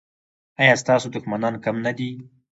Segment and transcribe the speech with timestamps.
[0.61, 2.09] ایا ستاسو دښمنان کم نه دي؟